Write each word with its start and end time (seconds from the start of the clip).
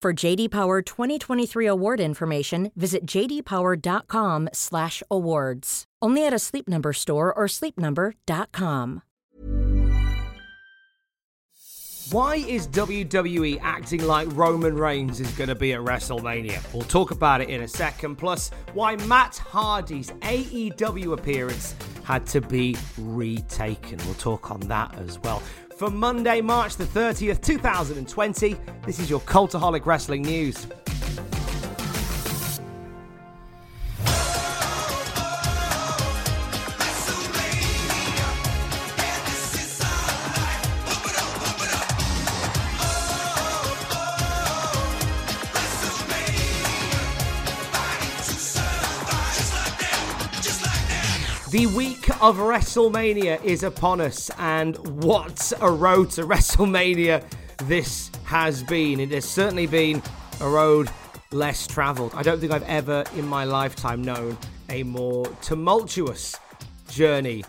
For 0.00 0.12
JD 0.12 0.52
Power 0.52 0.80
2023 0.80 1.66
award 1.66 1.98
information, 1.98 2.70
visit 2.76 3.04
jdpower.com/awards. 3.04 5.84
Only 6.00 6.24
at 6.24 6.32
a 6.32 6.38
Sleep 6.38 6.68
Number 6.68 6.92
store 6.92 7.34
or 7.34 7.46
sleepnumber.com. 7.46 9.02
Why 12.12 12.36
is 12.36 12.68
WWE 12.68 13.58
acting 13.60 14.06
like 14.06 14.28
Roman 14.32 14.76
Reigns 14.76 15.18
is 15.20 15.32
going 15.32 15.48
to 15.48 15.56
be 15.56 15.72
at 15.74 15.80
WrestleMania? 15.80 16.62
We'll 16.72 16.84
talk 16.84 17.10
about 17.10 17.40
it 17.40 17.48
in 17.50 17.62
a 17.62 17.68
second. 17.68 18.16
Plus, 18.16 18.52
why 18.74 18.94
Matt 19.06 19.36
Hardy's 19.36 20.12
AEW 20.22 21.12
appearance 21.12 21.74
had 22.04 22.24
to 22.28 22.40
be 22.40 22.76
retaken. 22.98 23.98
We'll 24.06 24.14
talk 24.14 24.52
on 24.52 24.60
that 24.60 24.94
as 24.96 25.18
well. 25.18 25.42
For 25.78 25.90
Monday, 25.90 26.40
March 26.40 26.74
the 26.74 26.82
30th, 26.82 27.40
2020, 27.40 28.56
this 28.84 28.98
is 28.98 29.08
your 29.08 29.20
Cultaholic 29.20 29.86
Wrestling 29.86 30.22
News. 30.22 30.66
The 51.50 51.66
week 51.68 52.10
of 52.22 52.36
WrestleMania 52.36 53.42
is 53.42 53.62
upon 53.62 54.02
us, 54.02 54.30
and 54.36 54.76
what 55.02 55.50
a 55.62 55.70
road 55.70 56.10
to 56.10 56.22
WrestleMania 56.26 57.24
this 57.64 58.10
has 58.24 58.62
been. 58.62 59.00
It 59.00 59.12
has 59.12 59.24
certainly 59.24 59.66
been 59.66 60.02
a 60.42 60.48
road 60.48 60.90
less 61.30 61.66
travelled. 61.66 62.12
I 62.14 62.22
don't 62.22 62.38
think 62.38 62.52
I've 62.52 62.64
ever 62.64 63.02
in 63.16 63.26
my 63.26 63.44
lifetime 63.44 64.02
known 64.02 64.36
a 64.68 64.82
more 64.82 65.24
tumultuous 65.40 66.36
journey 66.90 67.46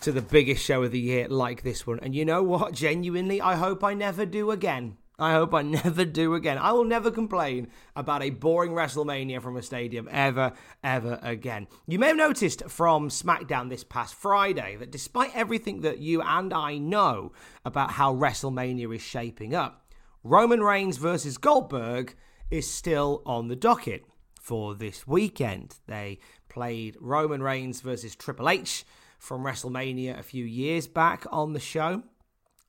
to 0.00 0.12
the 0.12 0.22
biggest 0.22 0.64
show 0.64 0.82
of 0.84 0.90
the 0.90 1.00
year 1.00 1.28
like 1.28 1.62
this 1.62 1.86
one. 1.86 2.00
And 2.00 2.14
you 2.14 2.24
know 2.24 2.42
what? 2.42 2.72
Genuinely, 2.72 3.42
I 3.42 3.56
hope 3.56 3.84
I 3.84 3.92
never 3.92 4.24
do 4.24 4.50
again. 4.50 4.96
I 5.22 5.32
hope 5.34 5.54
I 5.54 5.62
never 5.84 6.04
do 6.04 6.34
again. 6.34 6.58
I 6.58 6.72
will 6.72 6.84
never 6.84 7.10
complain 7.10 7.68
about 7.94 8.22
a 8.22 8.30
boring 8.30 8.72
WrestleMania 8.72 9.40
from 9.40 9.56
a 9.56 9.62
stadium 9.62 10.08
ever, 10.10 10.52
ever 10.82 11.20
again. 11.22 11.68
You 11.86 12.00
may 12.00 12.08
have 12.08 12.16
noticed 12.16 12.64
from 12.68 13.08
SmackDown 13.08 13.68
this 13.68 13.84
past 13.84 14.14
Friday 14.14 14.76
that 14.76 14.90
despite 14.90 15.34
everything 15.34 15.82
that 15.82 15.98
you 15.98 16.22
and 16.22 16.52
I 16.52 16.78
know 16.78 17.32
about 17.64 17.92
how 17.92 18.12
WrestleMania 18.12 18.92
is 18.94 19.02
shaping 19.02 19.54
up, 19.54 19.92
Roman 20.24 20.60
Reigns 20.60 20.96
versus 20.96 21.38
Goldberg 21.38 22.16
is 22.50 22.68
still 22.68 23.22
on 23.24 23.46
the 23.46 23.56
docket 23.56 24.04
for 24.40 24.74
this 24.74 25.06
weekend. 25.06 25.76
They 25.86 26.18
played 26.48 26.96
Roman 27.00 27.44
Reigns 27.44 27.80
versus 27.80 28.16
Triple 28.16 28.48
H 28.48 28.84
from 29.20 29.44
WrestleMania 29.44 30.18
a 30.18 30.22
few 30.24 30.44
years 30.44 30.88
back 30.88 31.26
on 31.30 31.52
the 31.52 31.60
show, 31.60 32.02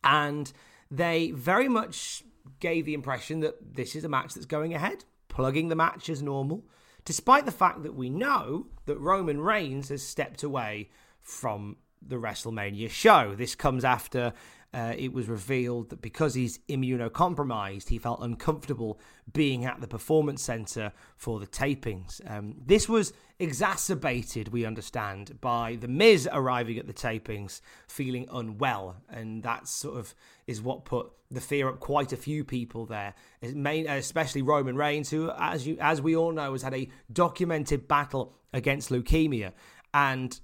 and 0.04 0.54
they 0.92 1.32
very 1.32 1.68
much 1.68 2.24
gave 2.60 2.86
the 2.86 2.94
impression 2.94 3.40
that 3.42 3.76
this 3.76 3.96
is 3.96 4.04
a 4.04 4.10
match 4.10 4.34
that's 4.34 4.46
going 4.46 4.74
ahead, 4.74 5.06
plugging 5.28 5.70
the 5.70 5.76
match 5.76 6.10
as 6.10 6.22
normal, 6.22 6.64
despite 7.06 7.46
the 7.46 7.52
fact 7.52 7.84
that 7.84 7.96
we 7.96 8.10
know 8.10 8.68
that 8.86 9.00
Roman 9.00 9.40
Reigns 9.40 9.90
has 9.90 10.04
stepped 10.04 10.44
away 10.44 10.90
from 11.22 11.78
the 12.08 12.16
WrestleMania 12.16 12.90
show. 12.90 13.36
This 13.36 13.56
comes 13.56 13.86
after 13.86 14.34
uh, 14.74 14.94
it 14.98 15.14
was 15.14 15.30
revealed 15.30 15.90
that 15.90 16.02
because 16.02 16.34
he's 16.34 16.58
immunocompromised, 16.68 17.90
he 17.90 18.00
felt 18.00 18.20
uncomfortable 18.22 19.00
being 19.32 19.66
at 19.66 19.80
the 19.82 19.88
performance 19.88 20.42
center 20.42 20.92
for 21.16 21.40
the 21.40 21.46
tapings. 21.46 22.20
Um, 22.30 22.56
this 22.66 22.90
was 22.90 23.14
exacerbated, 23.38 24.48
we 24.50 24.66
understand, 24.66 25.40
by 25.42 25.76
The 25.80 25.88
Miz 25.88 26.28
arriving 26.32 26.80
at 26.80 26.88
the 26.88 26.94
tapings 26.94 27.62
feeling 27.88 28.28
unwell, 28.32 28.98
and 29.10 29.44
that 29.44 29.68
sort 29.68 29.98
of 29.98 30.16
is 30.48 30.60
what 30.60 30.86
put 30.86 31.12
the 31.30 31.42
fear 31.42 31.70
up 31.70 31.80
quite 31.80 32.12
a 32.12 32.18
few 32.18 32.44
people 32.44 32.88
there, 32.88 33.14
especially 33.44 34.42
Roman 34.42 34.76
Reigns, 34.76 35.12
who, 35.12 35.32
as 35.38 35.68
you 35.68 35.78
as 35.80 36.02
we 36.02 36.16
all 36.16 36.32
know, 36.32 36.54
has 36.54 36.64
had 36.64 36.74
a 36.74 36.90
documented 37.12 37.88
battle 37.88 38.34
against 38.54 38.90
leukemia, 38.90 39.52
and 39.94 40.40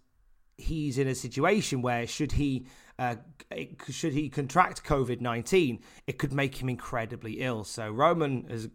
he's 0.60 0.98
in 0.98 1.08
a 1.08 1.16
situation 1.16 1.82
where 1.82 2.06
should 2.08 2.34
he 2.34 2.66
uh, 3.00 3.16
should 3.90 4.12
he 4.12 4.28
contract 4.28 4.84
COVID 4.84 5.22
19, 5.22 5.80
it 6.06 6.18
could 6.18 6.34
make 6.34 6.62
him 6.62 6.68
incredibly 6.68 7.40
ill. 7.40 7.64
So 7.64 7.90
Roman 7.90 8.46
has 8.50 8.70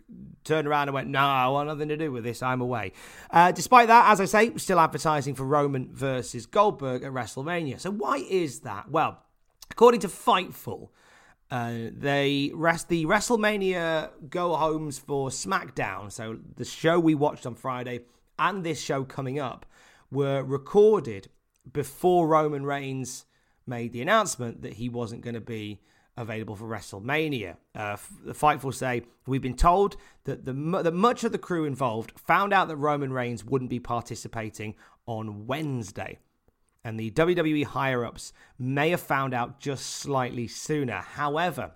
turned 0.45 0.67
around 0.67 0.89
and 0.89 0.95
went, 0.95 1.09
No, 1.09 1.21
I 1.21 1.47
want 1.49 1.69
nothing 1.69 1.89
to 1.89 1.97
do 1.97 2.11
with 2.11 2.25
this. 2.25 2.43
I'm 2.43 2.63
away. 2.63 2.93
Uh, 3.31 3.53
despite 3.53 3.89
that, 3.89 4.11
as 4.11 4.23
I 4.23 4.25
say, 4.25 4.57
still 4.57 4.81
advertising 4.81 5.35
for 5.35 5.45
Roman 5.45 5.93
versus 5.93 6.47
Goldberg 6.47 7.05
at 7.05 7.13
WrestleMania. 7.13 7.79
So 7.79 7.91
why 7.91 8.25
is 8.29 8.61
that? 8.61 8.91
Well, 8.91 9.23
according 9.71 10.01
to 10.01 10.09
Fightful, 10.09 10.89
uh, 11.51 11.91
they 11.93 12.51
rest 12.55 12.89
the 12.89 13.05
WrestleMania 13.05 14.11
go 14.31 14.57
homes 14.57 14.99
for 14.99 15.29
SmackDown. 15.29 16.11
So 16.11 16.39
the 16.57 16.65
show 16.65 16.99
we 16.99 17.15
watched 17.15 17.45
on 17.45 17.55
Friday 17.55 18.01
and 18.39 18.65
this 18.65 18.81
show 18.81 19.05
coming 19.05 19.39
up 19.39 19.67
were 20.11 20.43
recorded 20.43 21.29
before 21.73 22.27
Roman 22.27 22.65
Reigns 22.65 23.27
made 23.67 23.93
the 23.93 24.03
announcement 24.03 24.63
that 24.63 24.75
he 24.75 24.89
wasn't 24.89 25.23
going 25.23 25.35
to 25.35 25.41
be 25.41 25.81
available 26.17 26.55
for 26.55 26.67
WrestleMania. 26.67 27.57
Uh, 27.75 27.97
the 28.25 28.33
Fightful 28.33 28.73
say 28.73 29.03
we've 29.27 29.43
been 29.43 29.57
told 29.57 29.97
that 30.25 30.45
the 30.45 30.53
that 30.53 30.95
much 30.95 31.25
of 31.25 31.33
the 31.33 31.39
crew 31.39 31.65
involved 31.65 32.13
found 32.19 32.53
out 32.53 32.69
that 32.69 32.77
Roman 32.77 33.13
Reigns 33.13 33.45
wouldn't 33.45 33.71
be 33.71 33.81
participating 33.81 34.75
on 35.07 35.47
Wednesday, 35.47 36.19
and 36.85 36.99
the 36.99 37.11
WWE 37.11 37.65
higher 37.65 38.05
ups 38.05 38.33
may 38.59 38.91
have 38.91 39.01
found 39.01 39.35
out 39.35 39.61
just 39.61 39.87
slightly 39.87 40.47
sooner. 40.47 41.01
However, 41.01 41.73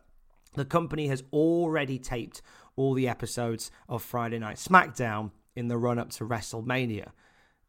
the 0.54 0.64
company 0.64 1.08
has 1.08 1.24
already 1.32 1.98
taped 1.98 2.42
all 2.76 2.94
the 2.94 3.08
episodes 3.08 3.70
of 3.88 4.02
Friday 4.02 4.38
Night 4.38 4.56
SmackDown 4.56 5.32
in 5.56 5.66
the 5.68 5.76
run 5.76 5.98
up 5.98 6.10
to 6.10 6.24
WrestleMania 6.24 7.08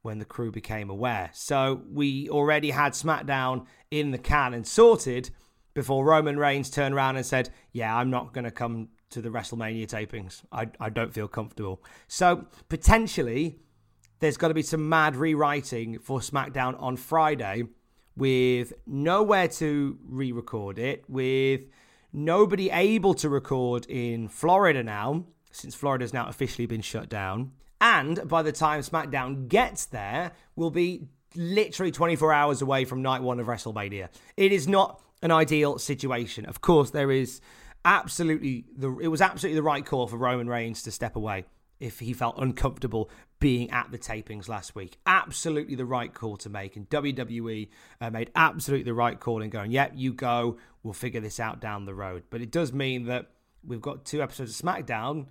when 0.01 0.19
the 0.19 0.25
crew 0.25 0.51
became 0.51 0.90
aware. 0.90 1.30
So 1.34 1.81
we 1.92 2.30
already 2.30 2.72
had 2.72 2.94
SmackDown 2.94 3.66
in 3.92 4.12
the 4.12 4.18
can 4.18 4.54
and 4.54 4.66
sorted 4.66 5.30
before 5.74 6.06
Roman 6.06 6.38
Reigns 6.38 6.69
turned 6.69 6.96
around 6.96 7.18
and 7.18 7.25
said, 7.25 7.50
Yeah, 7.72 7.96
I'm 7.96 8.10
not 8.10 8.34
going 8.34 8.46
to 8.46 8.51
come 8.51 8.90
to 9.12 9.22
the 9.22 9.30
WrestleMania 9.30 9.88
tapings. 9.88 10.44
I, 10.51 10.68
I 10.80 10.90
don't 10.90 11.13
feel 11.13 11.28
comfortable. 11.28 11.84
So 12.07 12.46
potentially, 12.69 13.60
there's 14.19 14.38
got 14.38 14.50
to 14.50 14.54
be 14.54 14.62
some 14.62 14.88
mad 14.88 15.16
rewriting 15.16 16.00
for 16.00 16.19
SmackDown 16.19 16.81
on 16.81 16.98
Friday 16.98 17.63
with 18.16 18.74
nowhere 18.86 19.48
to 19.48 19.98
re 20.07 20.31
record 20.31 20.78
it, 20.78 21.04
with 21.07 21.66
nobody 22.12 22.69
able 22.69 23.13
to 23.16 23.30
record 23.30 23.86
in 23.88 24.28
Florida 24.28 24.84
now, 24.84 25.25
since 25.52 25.74
Florida's 25.74 26.13
now 26.13 26.28
officially 26.28 26.66
been 26.66 26.81
shut 26.81 27.10
down. 27.10 27.52
And 27.81 28.28
by 28.28 28.42
the 28.42 28.52
time 28.52 28.81
SmackDown 28.81 29.48
gets 29.48 29.86
there, 29.86 30.31
we'll 30.56 30.72
be 30.72 31.08
literally 31.36 31.92
24 31.92 32.34
hours 32.34 32.62
away 32.62 32.86
from 32.86 33.02
night 33.02 33.22
one 33.22 33.40
of 33.40 33.48
WrestleMania. 33.48 34.10
It 34.36 34.52
is 34.52 34.68
not 34.68 35.02
an 35.22 35.31
ideal 35.31 35.78
situation. 35.78 36.46
Of 36.46 36.62
course, 36.62 36.92
there 36.92 37.12
is 37.12 37.42
absolutely 37.86 38.66
the 38.76 38.98
it 38.98 39.08
was 39.08 39.22
absolutely 39.22 39.56
the 39.56 39.64
right 39.64 39.86
call 39.86 40.08
for 40.08 40.18
Roman 40.18 40.50
Reigns 40.50 40.84
to 40.84 40.92
step 40.92 41.16
away 41.16 41.46
if 41.80 42.00
he 42.00 42.12
felt 42.12 42.36
uncomfortable 42.38 43.10
being 43.40 43.72
at 43.72 43.90
the 43.92 43.98
tapings 43.98 44.50
last 44.50 44.76
week. 44.76 44.98
Absolutely 45.06 45.76
the 45.76 45.86
right 45.86 46.14
call 46.14 46.36
to 46.38 46.50
make. 46.50 46.76
And 46.76 46.90
WWE 46.90 47.70
uh, 48.02 48.10
made 48.10 48.31
absolutely 48.36 48.84
the 48.84 48.94
right 48.94 49.18
call 49.18 49.42
in 49.42 49.50
going, 49.50 49.72
yep, 49.72 49.94
you 49.96 50.14
go. 50.14 50.58
We'll 50.84 50.94
figure 50.94 51.22
this 51.22 51.40
out 51.40 51.62
down 51.62 51.86
the 51.86 51.94
road. 51.96 52.24
But 52.30 52.42
it 52.42 52.52
does 52.52 52.74
mean 52.74 53.06
that 53.06 53.28
we've 53.66 53.81
got 53.81 54.04
two 54.04 54.22
episodes 54.22 54.60
of 54.60 54.66
SmackDown 54.66 55.28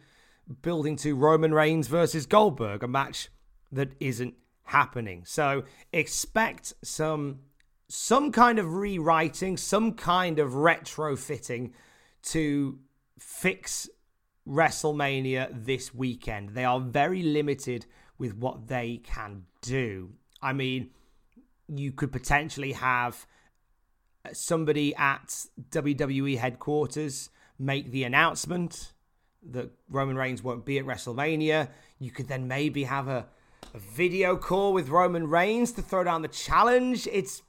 building 0.63 0.97
to 0.97 1.15
Roman 1.15 1.53
Reigns 1.53 1.89
versus 1.89 2.27
Goldberg, 2.27 2.83
a 2.83 2.89
match 2.89 3.29
that 3.73 3.93
isn't 4.01 4.35
happening. 4.65 5.25
So 5.25 5.65
expect 5.93 6.75
some 6.83 7.41
some 7.91 8.33
kind 8.33 8.59
of 8.59 8.75
rewriting, 8.75 9.57
some 9.57 9.95
kind 9.95 10.39
of 10.39 10.51
retrofitting 10.51 11.73
to 12.23 12.79
fix 13.19 13.89
WrestleMania 14.47 15.65
this 15.65 15.95
weekend. 15.95 16.51
They 16.51 16.67
are 16.67 16.81
very 16.81 17.23
limited 17.23 17.87
with 18.19 18.37
what 18.37 18.69
they 18.69 19.01
can 19.03 19.45
do. 19.63 20.11
I 20.43 20.53
mean, 20.53 20.91
you 21.67 21.93
could 21.93 22.13
potentially 22.13 22.73
have 22.73 23.27
somebody 24.33 24.95
at 24.97 25.47
WWE 25.71 26.37
headquarters 26.39 27.31
make 27.59 27.91
the 27.91 28.05
announcement 28.05 28.93
that 29.51 29.71
Roman 29.89 30.17
Reigns 30.17 30.43
won't 30.43 30.65
be 30.65 30.79
at 30.79 30.85
WrestleMania. 30.85 31.69
You 31.99 32.11
could 32.11 32.29
then 32.29 32.49
maybe 32.49 32.85
have 32.85 33.09
a, 33.09 33.27
a 33.75 33.79
video 33.79 34.37
call 34.37 34.73
with 34.73 34.89
Roman 34.89 35.29
Reigns 35.29 35.73
to 35.73 35.83
throw 35.83 36.05
down 36.05 36.23
the 36.23 36.29
challenge. 36.29 37.07
It's 37.11 37.43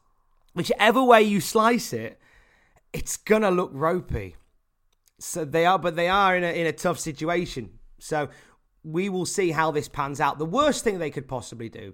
whichever 0.54 1.04
way 1.04 1.22
you 1.24 1.42
slice 1.42 1.94
it, 1.94 2.20
it's 2.94 3.18
gonna 3.18 3.52
look 3.52 3.72
ropey. 3.74 4.36
So 5.20 5.46
they 5.46 5.66
are, 5.66 5.78
but 5.78 5.96
they 5.96 6.08
are 6.08 6.36
in 6.36 6.44
a 6.44 6.48
in 6.48 6.66
a 6.66 6.72
tough 6.72 7.00
situation. 7.00 7.72
So 8.00 8.30
we 8.84 9.10
will 9.10 9.26
see 9.26 9.52
how 9.52 9.72
this 9.72 9.90
pans 9.90 10.22
out. 10.22 10.40
The 10.40 10.46
worst 10.46 10.84
thing 10.84 11.00
they 11.00 11.12
could 11.12 11.28
possibly 11.28 11.70
do, 11.70 11.94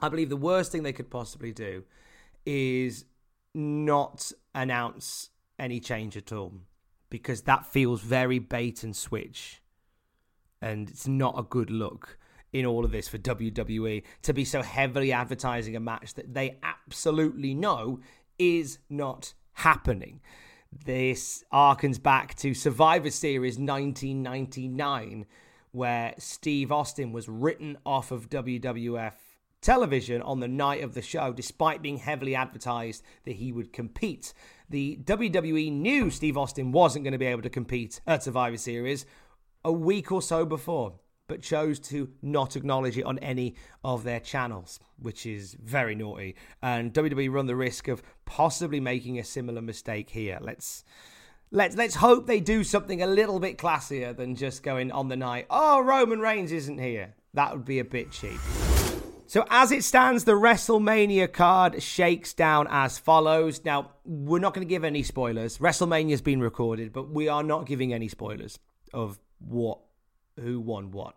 I 0.00 0.08
believe, 0.08 0.28
the 0.28 0.36
worst 0.36 0.72
thing 0.72 0.82
they 0.82 0.92
could 0.92 1.10
possibly 1.10 1.52
do 1.52 1.84
is 2.44 3.06
not 3.54 4.30
announce 4.54 5.30
any 5.58 5.80
change 5.80 6.16
at 6.16 6.32
all 6.32 6.52
because 7.10 7.42
that 7.42 7.66
feels 7.66 8.00
very 8.00 8.38
bait 8.38 8.82
and 8.82 8.94
switch. 8.96 9.62
And 10.60 10.88
it's 10.88 11.06
not 11.06 11.38
a 11.38 11.42
good 11.42 11.70
look 11.70 12.18
in 12.52 12.64
all 12.64 12.84
of 12.84 12.92
this 12.92 13.08
for 13.08 13.18
WWE 13.18 14.02
to 14.22 14.32
be 14.32 14.44
so 14.44 14.62
heavily 14.62 15.12
advertising 15.12 15.76
a 15.76 15.80
match 15.80 16.14
that 16.14 16.32
they 16.32 16.58
absolutely 16.62 17.54
know 17.54 18.00
is 18.38 18.78
not 18.88 19.34
happening. 19.52 20.20
This 20.84 21.44
harkens 21.52 22.02
back 22.02 22.34
to 22.36 22.54
Survivor 22.54 23.10
Series 23.10 23.58
1999, 23.58 25.26
where 25.72 26.14
Steve 26.18 26.72
Austin 26.72 27.12
was 27.12 27.28
written 27.28 27.78
off 27.84 28.10
of 28.10 28.28
WWF 28.28 29.12
television 29.60 30.22
on 30.22 30.40
the 30.40 30.48
night 30.48 30.82
of 30.82 30.94
the 30.94 31.02
show, 31.02 31.32
despite 31.32 31.82
being 31.82 31.98
heavily 31.98 32.34
advertised 32.34 33.02
that 33.24 33.36
he 33.36 33.52
would 33.52 33.72
compete. 33.72 34.32
The 34.68 34.98
WWE 35.04 35.72
knew 35.72 36.10
Steve 36.10 36.36
Austin 36.36 36.72
wasn't 36.72 37.04
going 37.04 37.12
to 37.12 37.18
be 37.18 37.26
able 37.26 37.42
to 37.42 37.50
compete 37.50 38.00
at 38.06 38.22
Survivor 38.22 38.56
Series 38.56 39.06
a 39.64 39.72
week 39.72 40.12
or 40.12 40.22
so 40.22 40.44
before, 40.44 40.94
but 41.28 41.42
chose 41.42 41.78
to 41.80 42.08
not 42.22 42.56
acknowledge 42.56 42.96
it 42.96 43.04
on 43.04 43.18
any 43.18 43.56
of 43.82 44.04
their 44.04 44.20
channels, 44.20 44.78
which 44.98 45.26
is 45.26 45.54
very 45.54 45.94
naughty. 45.94 46.36
And 46.62 46.92
WWE 46.92 47.32
run 47.32 47.46
the 47.46 47.56
risk 47.56 47.88
of 47.88 48.02
possibly 48.24 48.80
making 48.80 49.18
a 49.18 49.24
similar 49.24 49.60
mistake 49.60 50.10
here. 50.10 50.38
Let's 50.40 50.84
let's 51.50 51.76
let's 51.76 51.96
hope 51.96 52.26
they 52.26 52.40
do 52.40 52.62
something 52.64 53.02
a 53.02 53.06
little 53.06 53.40
bit 53.40 53.58
classier 53.58 54.16
than 54.16 54.36
just 54.36 54.62
going 54.62 54.92
on 54.92 55.08
the 55.08 55.16
night. 55.16 55.46
Oh, 55.50 55.80
Roman 55.80 56.20
Reigns 56.20 56.52
isn't 56.52 56.78
here. 56.78 57.14
That 57.34 57.52
would 57.52 57.64
be 57.64 57.80
a 57.80 57.84
bit 57.84 58.12
cheap. 58.12 58.38
So, 59.28 59.44
as 59.50 59.72
it 59.72 59.82
stands, 59.82 60.24
the 60.24 60.32
WrestleMania 60.32 61.32
card 61.32 61.82
shakes 61.82 62.32
down 62.32 62.68
as 62.70 62.98
follows. 62.98 63.64
Now, 63.64 63.90
we're 64.04 64.38
not 64.38 64.54
going 64.54 64.66
to 64.66 64.70
give 64.70 64.84
any 64.84 65.02
spoilers. 65.02 65.58
WrestleMania's 65.58 66.20
been 66.20 66.40
recorded, 66.40 66.92
but 66.92 67.10
we 67.10 67.28
are 67.28 67.42
not 67.42 67.66
giving 67.66 67.92
any 67.92 68.06
spoilers 68.06 68.58
of 68.94 69.18
what, 69.38 69.80
who 70.40 70.60
won 70.60 70.92
what. 70.92 71.16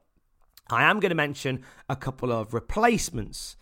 I 0.72 0.84
am 0.84 1.00
going 1.00 1.10
to 1.10 1.16
mention 1.16 1.64
a 1.88 1.96
couple 1.96 2.32
of 2.32 2.54
replacements 2.54 3.58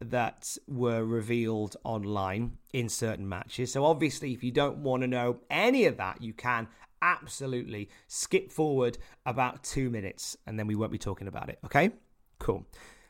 that 0.00 0.56
were 0.68 1.04
revealed 1.04 1.76
online 1.82 2.58
in 2.72 2.88
certain 2.88 3.28
matches. 3.28 3.72
So, 3.72 3.84
obviously, 3.84 4.32
if 4.32 4.44
you 4.44 4.52
don't 4.52 4.78
want 4.78 5.02
to 5.02 5.08
know 5.08 5.40
any 5.50 5.86
of 5.86 5.96
that, 5.96 6.22
you 6.22 6.32
can 6.32 6.68
absolutely 7.02 7.88
skip 8.06 8.52
forward 8.52 8.98
about 9.26 9.64
two 9.64 9.90
minutes 9.90 10.36
and 10.46 10.56
then 10.56 10.68
we 10.68 10.76
won't 10.76 10.92
be 10.92 10.98
talking 10.98 11.26
about 11.26 11.48
it. 11.48 11.58
Okay? 11.64 11.90
Cool. 12.38 12.64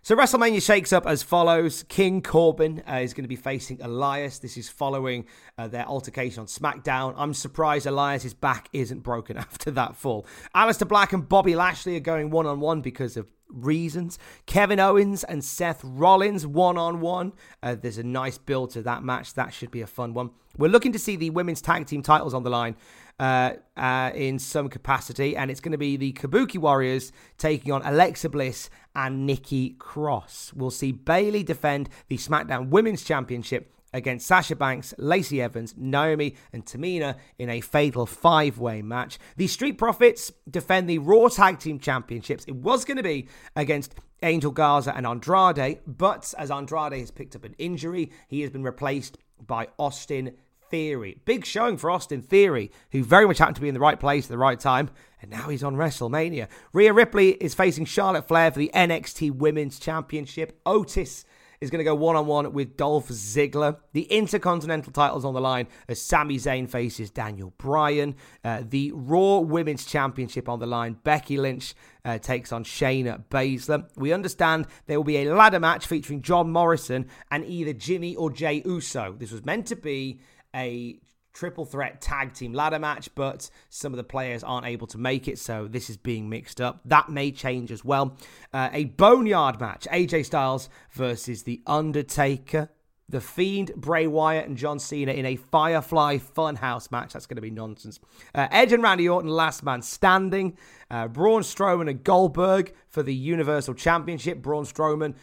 So 0.09 0.17
WrestleMania 0.17 0.63
shakes 0.63 0.95
up 0.95 1.07
as 1.07 1.23
follows. 1.23 1.83
King 1.83 2.23
Corbin 2.23 2.83
uh, 2.91 3.01
is 3.03 3.13
going 3.13 3.25
to 3.25 3.29
be 3.29 3.37
facing 3.37 3.83
Elias. 3.83 4.39
This 4.39 4.57
is 4.57 4.67
following 4.67 5.27
uh, 5.59 5.69
their 5.69 5.85
altercation 5.87 6.41
on 6.41 6.47
SmackDown. 6.47 7.13
I'm 7.19 7.35
surprised 7.35 7.85
Elias's 7.85 8.33
back 8.33 8.71
isn't 8.73 9.01
broken 9.01 9.37
after 9.37 9.71
that 9.73 9.97
fall. 9.97 10.25
Aleister 10.55 10.89
Black 10.89 11.13
and 11.13 11.29
Bobby 11.29 11.55
Lashley 11.55 11.95
are 11.95 12.01
going 12.01 12.31
one 12.31 12.47
on 12.47 12.59
one 12.59 12.81
because 12.81 13.19
of 13.19 13.27
reasons. 13.51 14.19
Kevin 14.47 14.81
Owens 14.81 15.25
and 15.25 15.45
Seth 15.45 15.83
Rollins 15.85 16.47
one 16.47 16.79
on 16.79 17.01
one. 17.03 17.35
There's 17.63 17.99
a 17.99 18.03
nice 18.03 18.39
build 18.39 18.71
to 18.71 18.83
that 18.85 19.03
match. 19.03 19.35
That 19.35 19.53
should 19.53 19.71
be 19.71 19.83
a 19.83 19.87
fun 19.87 20.15
one. 20.15 20.31
We're 20.57 20.71
looking 20.71 20.93
to 20.93 20.99
see 20.99 21.17
the 21.17 21.29
women's 21.29 21.61
tag 21.61 21.87
team 21.87 22.01
titles 22.01 22.33
on 22.33 22.45
the 22.45 22.51
line 22.51 22.77
uh, 23.19 23.53
uh, 23.77 24.11
in 24.15 24.39
some 24.39 24.69
capacity, 24.69 25.37
and 25.37 25.51
it's 25.51 25.61
going 25.61 25.73
to 25.73 25.79
be 25.79 25.97
the 25.97 26.13
Kabuki 26.13 26.59
Warriors 26.59 27.13
taking 27.37 27.73
on 27.73 27.83
Alexa 27.83 28.29
Bliss 28.29 28.71
and 28.95 29.27
Nikki 29.27 29.71
Cross. 29.79 30.53
We'll 30.55 30.71
see 30.71 30.93
Bayley 30.93 31.43
defend 31.43 31.89
the 32.09 32.17
SmackDown 32.17 32.69
Women's 32.69 33.05
Championship 33.05 33.73
against 33.93 34.27
Sasha 34.27 34.55
Banks, 34.55 34.95
Lacey 34.99 35.41
Evans, 35.41 35.75
Naomi, 35.77 36.37
and 36.53 36.65
Tamina 36.65 37.17
in 37.39 37.49
a 37.49 37.61
fatal 37.61 38.07
five 38.07 38.59
way 38.59 38.83
match. 38.83 39.19
The 39.37 39.47
Street 39.47 39.79
Profits 39.79 40.33
defend 40.49 40.89
the 40.89 40.99
Raw 40.99 41.29
Tag 41.29 41.59
Team 41.59 41.79
Championships. 41.79 42.45
It 42.47 42.55
was 42.55 42.85
going 42.85 42.99
to 42.99 43.03
be 43.03 43.29
against 43.57 43.95
Angel 44.23 44.51
Garza 44.51 44.95
and 44.97 45.07
Andrade, 45.07 45.81
but 45.87 46.35
as 46.39 46.51
Andrade 46.51 47.01
has 47.01 47.11
picked 47.11 47.37
up 47.37 47.45
an 47.45 47.55
injury, 47.59 48.11
he 48.29 48.41
has 48.43 48.51
been 48.51 48.63
replaced 48.63 49.17
by 49.47 49.69
Austin 49.79 50.37
Theory. 50.71 51.19
Big 51.25 51.45
showing 51.45 51.77
for 51.77 51.91
Austin 51.91 52.23
Theory, 52.23 52.71
who 52.93 53.03
very 53.03 53.27
much 53.27 53.39
happened 53.39 53.57
to 53.57 53.63
be 53.63 53.69
in 53.69 53.75
the 53.75 53.81
right 53.81 53.99
place 53.99 54.27
at 54.27 54.31
the 54.31 54.39
right 54.39 54.59
time, 54.59 54.91
and 55.21 55.31
now 55.31 55.49
he's 55.49 55.65
on 55.65 55.77
WrestleMania. 55.77 56.49
Rhea 56.73 56.93
Ripley 56.93 57.31
is 57.31 57.55
facing 57.55 57.85
Charlotte 57.85 58.29
Flair 58.29 58.51
for 58.51 58.59
the 58.59 58.71
NXT 58.75 59.33
Women's 59.33 59.79
Championship. 59.79 60.61
Otis 60.65 61.25
is 61.61 61.71
going 61.71 61.79
to 61.79 61.85
go 61.85 61.95
one 61.95 62.17
on 62.17 62.27
one 62.27 62.53
with 62.53 62.77
Dolph 62.77 63.09
Ziggler. 63.09 63.79
The 63.93 64.03
Intercontinental 64.03 64.93
titles 64.93 65.25
on 65.25 65.35
the 65.35 65.41
line 65.41 65.67
as 65.89 66.01
Sami 66.01 66.37
Zayn 66.37 66.69
faces 66.69 67.11
Daniel 67.11 67.53
Bryan. 67.59 68.15
Uh, 68.45 68.63
the 68.69 68.93
Raw 68.95 69.39
Women's 69.39 69.85
Championship 69.85 70.49
on 70.49 70.61
the 70.61 70.67
line. 70.67 70.97
Becky 71.03 71.37
Lynch 71.37 71.75
uh, 72.05 72.19
takes 72.19 72.53
on 72.53 72.65
Shayna 72.65 73.25
Baszler. 73.31 73.89
We 73.97 74.13
understand 74.13 74.67
there 74.87 74.99
will 74.99 75.05
be 75.05 75.19
a 75.19 75.35
ladder 75.35 75.61
match 75.61 75.87
featuring 75.87 76.23
John 76.23 76.51
Morrison 76.51 77.09
and 77.31 77.45
either 77.45 77.73
Jimmy 77.73 78.15
or 78.15 78.31
Jey 78.31 78.63
Uso. 78.65 79.15
This 79.19 79.33
was 79.33 79.45
meant 79.45 79.67
to 79.67 79.77
be 79.77 80.21
a 80.55 81.01
triple 81.39 81.65
threat 81.65 82.01
tag 82.01 82.33
team 82.33 82.53
ladder 82.53 82.79
match, 82.79 83.09
but 83.15 83.49
some 83.69 83.93
of 83.93 83.97
the 83.97 84.05
players 84.05 84.43
aren't 84.43 84.67
able 84.67 84.89
to 84.89 84.99
make 84.99 85.29
it, 85.29 85.39
so 85.39 85.69
this 85.69 85.89
is 85.89 85.97
being 85.97 86.29
mixed 86.29 86.61
up. 86.61 86.81
That 86.85 87.09
may 87.09 87.31
change 87.31 87.71
as 87.71 87.85
well. 87.85 88.17
Uh, 88.53 88.69
a 88.73 88.85
boneyard 88.87 89.61
match 89.61 89.87
AJ 89.93 90.27
Styles 90.27 90.69
versus 90.91 91.45
The 91.45 91.63
Undertaker. 91.67 92.71
The 93.11 93.21
Fiend, 93.23 93.73
Bray 93.75 94.07
Wyatt, 94.07 94.49
and 94.49 94.57
John 94.59 94.79
Cena 94.79 95.13
in 95.13 95.25
a 95.25 95.37
Firefly 95.37 96.19
Funhouse 96.19 96.91
match. 96.91 97.15
That's 97.15 97.25
going 97.25 97.37
to 97.37 97.43
be 97.43 97.51
nonsense. 97.51 97.99
Uh, 98.35 98.49
Edge 98.51 98.75
and 98.75 98.83
Randy 98.83 99.09
Orton, 99.09 99.31
last 99.31 99.63
man 99.63 99.81
standing. 99.81 100.59
Uh, 100.91 101.09
Braun 101.09 101.41
Strowman 101.41 101.89
and 101.89 102.05
Goldberg 102.05 102.75
for 102.87 103.03
the 103.03 103.15
Universal 103.15 103.75
Championship. 103.75 104.43
Braun 104.43 104.65
Strowman 104.65 105.15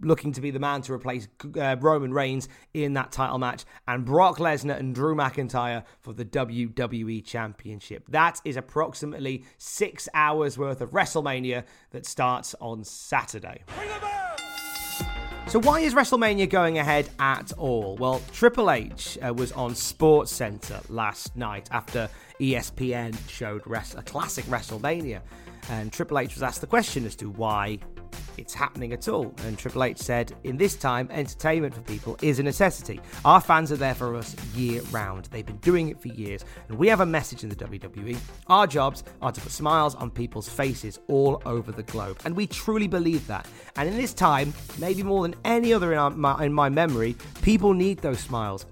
looking 0.00 0.32
to 0.32 0.40
be 0.40 0.50
the 0.50 0.58
man 0.58 0.82
to 0.82 0.92
replace 0.92 1.28
uh, 1.58 1.76
Roman 1.80 2.12
Reigns 2.12 2.48
in 2.74 2.94
that 2.94 3.12
title 3.12 3.38
match, 3.38 3.64
and 3.88 4.04
Brock 4.04 4.38
Lesnar 4.38 4.78
and 4.78 4.94
Drew 4.94 5.14
McIntyre 5.14 5.84
for 6.00 6.12
the 6.12 6.24
WWE 6.24 7.24
Championship. 7.24 8.04
That 8.08 8.40
is 8.44 8.56
approximately 8.56 9.44
six 9.58 10.08
hours 10.14 10.58
worth 10.58 10.80
of 10.80 10.90
WrestleMania 10.90 11.64
that 11.90 12.06
starts 12.06 12.54
on 12.60 12.84
Saturday. 12.84 13.62
So, 15.48 15.60
why 15.60 15.78
is 15.78 15.94
WrestleMania 15.94 16.50
going 16.50 16.78
ahead 16.78 17.08
at 17.20 17.52
all? 17.52 17.96
Well, 17.96 18.20
Triple 18.32 18.68
H 18.68 19.16
uh, 19.24 19.32
was 19.32 19.52
on 19.52 19.76
Sports 19.76 20.32
Center 20.32 20.80
last 20.88 21.36
night 21.36 21.68
after 21.70 22.10
ESPN 22.40 23.16
showed 23.28 23.64
res- 23.64 23.94
a 23.94 24.02
classic 24.02 24.44
WrestleMania. 24.46 25.20
And 25.70 25.92
Triple 25.92 26.18
H 26.18 26.34
was 26.34 26.42
asked 26.42 26.62
the 26.62 26.66
question 26.66 27.06
as 27.06 27.14
to 27.16 27.30
why 27.30 27.78
it's 28.36 28.54
happening 28.54 28.92
at 28.92 29.08
all. 29.08 29.34
And 29.44 29.58
Triple 29.58 29.84
H 29.84 29.98
said, 29.98 30.34
In 30.44 30.56
this 30.56 30.76
time, 30.76 31.08
entertainment 31.10 31.74
for 31.74 31.80
people 31.82 32.16
is 32.22 32.38
a 32.38 32.42
necessity. 32.42 33.00
Our 33.24 33.40
fans 33.40 33.72
are 33.72 33.76
there 33.76 33.94
for 33.94 34.14
us 34.16 34.36
year 34.54 34.82
round. 34.90 35.26
They've 35.26 35.46
been 35.46 35.56
doing 35.58 35.88
it 35.88 36.00
for 36.00 36.08
years, 36.08 36.44
and 36.68 36.78
we 36.78 36.88
have 36.88 37.00
a 37.00 37.06
message 37.06 37.42
in 37.42 37.48
the 37.48 37.56
WWE. 37.56 38.16
Our 38.48 38.66
jobs 38.66 39.04
are 39.22 39.32
to 39.32 39.40
put 39.40 39.52
smiles 39.52 39.94
on 39.94 40.10
people's 40.10 40.48
faces 40.48 40.98
all 41.08 41.42
over 41.46 41.72
the 41.72 41.82
globe, 41.84 42.20
and 42.24 42.36
we 42.36 42.46
truly 42.46 42.88
believe 42.88 43.26
that. 43.26 43.46
And 43.76 43.88
in 43.88 43.96
this 43.96 44.14
time, 44.14 44.52
maybe 44.78 45.02
more 45.02 45.22
than 45.22 45.34
any 45.44 45.72
other 45.72 45.92
in, 45.92 45.98
our, 45.98 46.10
my, 46.10 46.44
in 46.44 46.52
my 46.52 46.68
memory, 46.68 47.16
people 47.42 47.72
need 47.72 47.98
those 47.98 48.20
smiles 48.20 48.66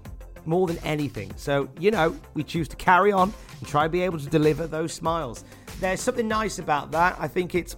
more 0.45 0.67
than 0.67 0.77
anything. 0.79 1.31
So, 1.35 1.69
you 1.79 1.91
know, 1.91 2.15
we 2.33 2.43
choose 2.43 2.67
to 2.69 2.75
carry 2.75 3.11
on 3.11 3.33
and 3.59 3.67
try 3.67 3.83
to 3.83 3.89
be 3.89 4.01
able 4.01 4.19
to 4.19 4.27
deliver 4.27 4.67
those 4.67 4.93
smiles. 4.93 5.43
There's 5.79 6.01
something 6.01 6.27
nice 6.27 6.59
about 6.59 6.91
that. 6.91 7.17
I 7.19 7.27
think 7.27 7.55
it's 7.55 7.75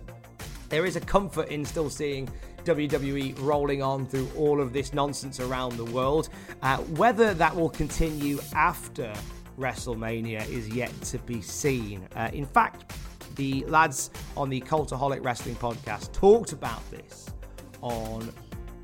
there 0.69 0.85
is 0.85 0.95
a 0.95 1.01
comfort 1.01 1.49
in 1.49 1.65
still 1.65 1.89
seeing 1.89 2.29
WWE 2.63 3.41
rolling 3.41 3.81
on 3.81 4.05
through 4.05 4.29
all 4.35 4.59
of 4.59 4.73
this 4.73 4.93
nonsense 4.93 5.39
around 5.39 5.77
the 5.77 5.85
world. 5.85 6.29
Uh, 6.61 6.77
whether 6.77 7.33
that 7.33 7.55
will 7.55 7.69
continue 7.69 8.39
after 8.53 9.13
WrestleMania 9.57 10.47
is 10.49 10.67
yet 10.69 10.91
to 11.01 11.17
be 11.19 11.41
seen. 11.41 12.07
Uh, 12.15 12.29
in 12.33 12.45
fact, 12.45 12.93
the 13.35 13.63
lads 13.65 14.11
on 14.35 14.49
the 14.49 14.59
Cultaholic 14.61 15.23
Wrestling 15.23 15.55
podcast 15.55 16.11
talked 16.11 16.51
about 16.51 16.81
this 16.91 17.27
on 17.81 18.33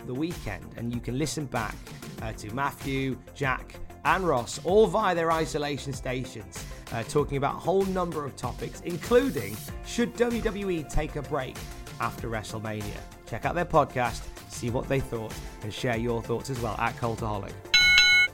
the 0.05 0.13
weekend, 0.13 0.65
and 0.77 0.93
you 0.93 0.99
can 0.99 1.17
listen 1.17 1.45
back 1.45 1.75
uh, 2.21 2.31
to 2.33 2.53
Matthew, 2.53 3.17
Jack, 3.35 3.75
and 4.05 4.27
Ross, 4.27 4.59
all 4.63 4.87
via 4.87 5.15
their 5.15 5.31
isolation 5.31 5.93
stations, 5.93 6.63
uh, 6.91 7.03
talking 7.03 7.37
about 7.37 7.55
a 7.55 7.59
whole 7.59 7.85
number 7.85 8.25
of 8.25 8.35
topics, 8.35 8.81
including 8.81 9.55
should 9.85 10.15
WWE 10.15 10.89
take 10.89 11.15
a 11.15 11.21
break 11.21 11.55
after 11.99 12.29
WrestleMania? 12.29 12.97
Check 13.25 13.45
out 13.45 13.55
their 13.55 13.65
podcast, 13.65 14.23
see 14.49 14.69
what 14.69 14.87
they 14.87 14.99
thought, 14.99 15.33
and 15.63 15.73
share 15.73 15.97
your 15.97 16.21
thoughts 16.21 16.49
as 16.49 16.59
well 16.59 16.75
at 16.79 16.95
Cultaholic. 16.97 17.53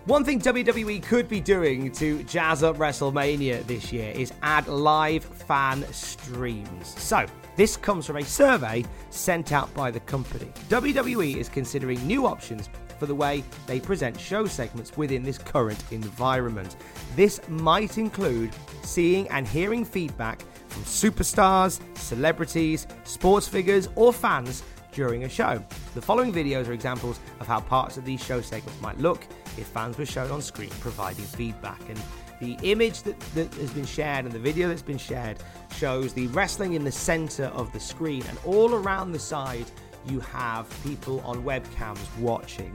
One 0.05 0.23
thing 0.23 0.39
WWE 0.39 1.03
could 1.03 1.27
be 1.27 1.39
doing 1.39 1.91
to 1.91 2.23
jazz 2.23 2.63
up 2.63 2.77
WrestleMania 2.77 3.63
this 3.67 3.93
year 3.93 4.11
is 4.11 4.33
add 4.41 4.67
live 4.67 5.23
fan 5.23 5.85
streams. 5.91 6.99
So, 6.99 7.25
this 7.57 7.77
comes 7.77 8.07
from 8.07 8.15
a 8.15 8.23
survey 8.23 8.85
sent 9.09 9.51
out 9.51 9.71
by 9.73 9.91
the 9.91 9.99
company. 9.99 10.51
WWE 10.69 11.35
is 11.35 11.49
considering 11.49 12.01
new 12.07 12.25
options 12.25 12.69
for 12.99 13.05
the 13.05 13.15
way 13.15 13.43
they 13.65 13.79
present 13.79 14.19
show 14.19 14.45
segments 14.45 14.95
within 14.97 15.23
this 15.23 15.37
current 15.37 15.83
environment. 15.91 16.75
This 17.15 17.39
might 17.47 17.97
include 17.97 18.51
seeing 18.83 19.27
and 19.29 19.47
hearing 19.47 19.85
feedback 19.85 20.43
from 20.67 20.83
superstars, 20.83 21.79
celebrities, 21.97 22.85
sports 23.05 23.47
figures, 23.47 23.89
or 23.95 24.13
fans 24.13 24.63
during 24.91 25.23
a 25.23 25.29
show. 25.29 25.63
The 25.95 26.01
following 26.01 26.33
videos 26.33 26.67
are 26.67 26.73
examples 26.73 27.19
of 27.39 27.47
how 27.47 27.61
parts 27.61 27.97
of 27.97 28.05
these 28.05 28.23
show 28.23 28.41
segments 28.41 28.81
might 28.81 28.97
look 28.99 29.25
if 29.57 29.67
fans 29.67 29.97
were 29.97 30.05
shown 30.05 30.31
on 30.31 30.41
screen 30.41 30.71
providing 30.79 31.25
feedback. 31.25 31.79
And 31.89 31.99
the 32.39 32.57
image 32.69 33.03
that, 33.03 33.19
that 33.35 33.53
has 33.55 33.71
been 33.71 33.85
shared 33.85 34.25
and 34.25 34.33
the 34.33 34.39
video 34.39 34.67
that's 34.67 34.81
been 34.81 34.97
shared 34.97 35.37
shows 35.75 36.13
the 36.13 36.27
wrestling 36.27 36.73
in 36.73 36.83
the 36.83 36.91
center 36.91 37.45
of 37.45 37.71
the 37.71 37.79
screen, 37.79 38.23
and 38.27 38.37
all 38.45 38.73
around 38.73 39.11
the 39.11 39.19
side, 39.19 39.65
you 40.09 40.19
have 40.19 40.67
people 40.83 41.21
on 41.21 41.43
webcams 41.43 41.99
watching. 42.19 42.71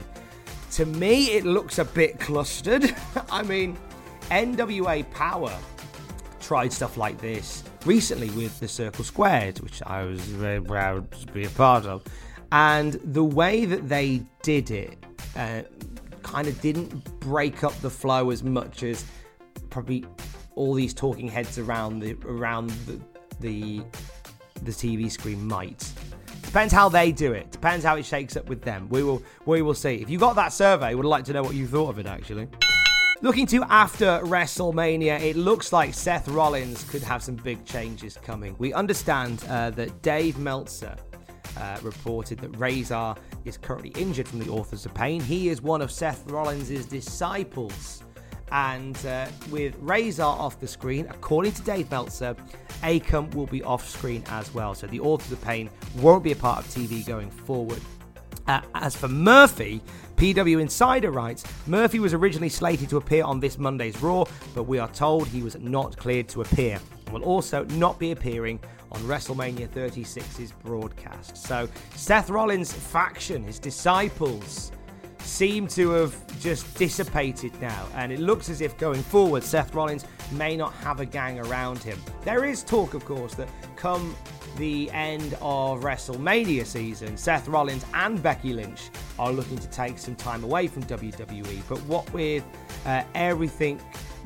To 0.71 0.85
me, 0.85 1.31
it 1.31 1.45
looks 1.45 1.79
a 1.79 1.85
bit 1.85 2.19
clustered. 2.19 2.95
I 3.31 3.43
mean, 3.43 3.77
NWA 4.29 5.09
Power 5.11 5.55
tried 6.39 6.71
stuff 6.73 6.97
like 6.97 7.19
this 7.19 7.63
recently 7.85 8.29
with 8.31 8.59
the 8.59 8.67
Circle 8.67 9.03
Squared, 9.03 9.59
which 9.59 9.81
I 9.83 10.03
was 10.03 10.19
very 10.21 10.61
proud 10.61 11.11
to 11.11 11.31
be 11.31 11.45
a 11.45 11.49
part 11.49 11.85
of. 11.85 12.03
And 12.51 12.93
the 12.93 13.23
way 13.23 13.65
that 13.65 13.87
they 13.89 14.23
did 14.41 14.71
it 14.71 14.97
uh, 15.35 15.63
kind 16.23 16.47
of 16.47 16.59
didn't 16.61 17.19
break 17.19 17.63
up 17.63 17.73
the 17.81 17.89
flow 17.89 18.29
as 18.29 18.43
much 18.43 18.83
as 18.83 19.05
probably 19.69 20.05
all 20.55 20.73
these 20.73 20.93
talking 20.93 21.27
heads 21.27 21.57
around 21.57 21.99
the 21.99 22.15
around 22.25 22.69
the 22.87 22.99
the, 23.41 23.81
the 24.63 24.71
TV 24.71 25.11
screen 25.11 25.45
might. 25.45 25.91
Depends 26.55 26.73
how 26.73 26.87
they 26.87 27.11
do 27.11 27.33
it. 27.33 27.51
Depends 27.51 27.83
how 27.83 27.97
it 27.97 28.05
shakes 28.05 28.37
up 28.37 28.47
with 28.47 28.61
them. 28.61 28.87
We 28.87 29.03
will 29.03 29.21
we 29.45 29.61
will 29.61 29.73
see. 29.73 29.95
If 29.95 30.09
you 30.09 30.17
got 30.17 30.37
that 30.37 30.53
survey, 30.53 30.95
would 30.95 31.05
like 31.05 31.25
to 31.25 31.33
know 31.33 31.43
what 31.43 31.53
you 31.53 31.67
thought 31.67 31.89
of 31.89 31.99
it 31.99 32.05
actually. 32.05 32.47
Looking 33.21 33.45
to 33.47 33.61
after 33.63 34.21
WrestleMania, 34.23 35.19
it 35.19 35.35
looks 35.35 35.73
like 35.73 35.93
Seth 35.93 36.29
Rollins 36.29 36.85
could 36.85 37.03
have 37.03 37.21
some 37.21 37.35
big 37.35 37.65
changes 37.65 38.17
coming. 38.23 38.55
We 38.57 38.71
understand 38.71 39.43
uh, 39.49 39.71
that 39.71 40.01
Dave 40.01 40.37
Meltzer 40.37 40.95
uh, 41.57 41.77
reported 41.83 42.39
that 42.39 42.57
Razor 42.57 43.15
is 43.43 43.57
currently 43.57 43.89
injured 44.01 44.25
from 44.25 44.39
the 44.39 44.49
Authors 44.49 44.85
of 44.85 44.93
Pain. 44.93 45.19
He 45.19 45.49
is 45.49 45.61
one 45.61 45.81
of 45.81 45.91
Seth 45.91 46.25
Rollins' 46.31 46.85
disciples. 46.85 48.04
And 48.51 48.97
uh, 49.05 49.27
with 49.49 49.75
Razor 49.79 50.23
off 50.23 50.59
the 50.59 50.67
screen, 50.67 51.07
according 51.09 51.53
to 51.53 51.61
Dave 51.63 51.89
Meltzer, 51.89 52.35
Akam 52.83 53.33
will 53.33 53.47
be 53.47 53.63
off 53.63 53.87
screen 53.87 54.23
as 54.27 54.53
well. 54.53 54.75
So 54.75 54.87
the 54.87 54.99
Authors 54.99 55.31
of 55.31 55.39
The 55.39 55.45
Pain 55.45 55.69
won't 55.97 56.23
be 56.23 56.31
a 56.31 56.35
part 56.35 56.59
of 56.59 56.67
TV 56.67 57.05
going 57.05 57.31
forward. 57.31 57.81
Uh, 58.47 58.61
as 58.75 58.95
for 58.95 59.07
Murphy, 59.07 59.81
PW 60.17 60.61
Insider 60.61 61.09
writes 61.09 61.43
Murphy 61.65 61.99
was 61.99 62.13
originally 62.13 62.49
slated 62.49 62.89
to 62.89 62.97
appear 62.97 63.23
on 63.23 63.39
this 63.39 63.57
Monday's 63.57 63.99
Raw, 64.01 64.23
but 64.53 64.63
we 64.63 64.77
are 64.77 64.87
told 64.89 65.27
he 65.27 65.41
was 65.41 65.57
not 65.57 65.97
cleared 65.97 66.29
to 66.29 66.41
appear 66.41 66.79
and 67.05 67.13
will 67.13 67.23
also 67.23 67.65
not 67.65 67.97
be 67.97 68.11
appearing 68.11 68.59
on 68.91 69.01
WrestleMania 69.01 69.67
36's 69.69 70.51
broadcast. 70.63 71.35
So, 71.37 71.67
Seth 71.95 72.29
Rollins' 72.29 72.71
faction, 72.71 73.43
his 73.43 73.59
disciples, 73.59 74.71
seem 75.25 75.67
to 75.67 75.89
have 75.91 76.39
just 76.39 76.77
dissipated 76.77 77.59
now, 77.61 77.87
and 77.95 78.11
it 78.11 78.19
looks 78.19 78.49
as 78.49 78.61
if 78.61 78.77
going 78.77 79.01
forward, 79.01 79.43
Seth 79.43 79.73
Rollins 79.73 80.05
may 80.31 80.55
not 80.55 80.73
have 80.75 80.99
a 80.99 81.05
gang 81.05 81.39
around 81.39 81.79
him. 81.79 81.99
There 82.23 82.45
is 82.45 82.63
talk, 82.63 82.93
of 82.93 83.05
course, 83.05 83.35
that 83.35 83.49
come 83.75 84.15
the 84.57 84.89
end 84.91 85.33
of 85.41 85.81
WrestleMania 85.81 86.65
season, 86.65 87.17
Seth 87.17 87.47
Rollins 87.47 87.85
and 87.93 88.21
Becky 88.21 88.53
Lynch 88.53 88.89
are 89.19 89.31
looking 89.31 89.57
to 89.57 89.67
take 89.69 89.97
some 89.97 90.15
time 90.15 90.43
away 90.43 90.67
from 90.67 90.83
WWE. 90.83 91.61
But 91.67 91.79
what 91.85 92.11
with 92.13 92.43
uh, 92.85 93.03
everything 93.15 93.81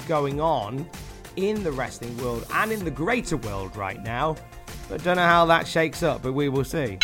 going 0.07 0.39
on 0.39 0.87
in 1.35 1.63
the 1.63 1.71
wrestling 1.71 2.15
world 2.17 2.45
and 2.53 2.71
in 2.71 2.83
the 2.83 2.91
greater 2.91 3.37
world 3.37 3.75
right 3.75 4.01
now, 4.03 4.35
I 4.91 4.97
don't 4.97 5.17
know 5.17 5.23
how 5.23 5.45
that 5.45 5.67
shakes 5.67 6.03
up, 6.03 6.21
but 6.21 6.33
we 6.33 6.49
will 6.49 6.63
see. 6.63 6.97